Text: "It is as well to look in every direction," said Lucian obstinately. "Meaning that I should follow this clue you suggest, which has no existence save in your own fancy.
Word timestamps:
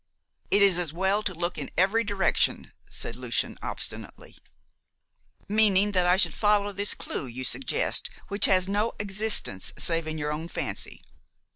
"It 0.49 0.63
is 0.63 0.79
as 0.79 0.91
well 0.91 1.21
to 1.21 1.31
look 1.31 1.59
in 1.59 1.69
every 1.77 2.03
direction," 2.03 2.71
said 2.89 3.15
Lucian 3.15 3.59
obstinately. 3.61 4.35
"Meaning 5.47 5.91
that 5.91 6.07
I 6.07 6.17
should 6.17 6.33
follow 6.33 6.71
this 6.71 6.95
clue 6.95 7.27
you 7.27 7.43
suggest, 7.43 8.09
which 8.27 8.45
has 8.45 8.67
no 8.67 8.93
existence 8.97 9.71
save 9.77 10.07
in 10.07 10.17
your 10.17 10.31
own 10.33 10.47
fancy. 10.47 11.03